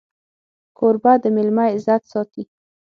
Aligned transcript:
کوربه 0.77 1.13
د 1.23 1.25
مېلمه 1.35 1.65
عزت 1.75 2.01
ساتي. 2.11 2.43